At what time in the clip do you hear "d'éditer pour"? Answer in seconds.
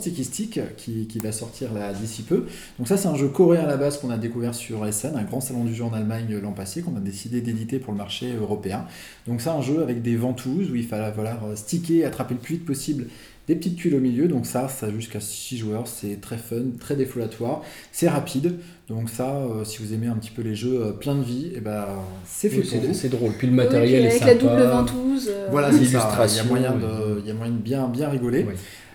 7.40-7.92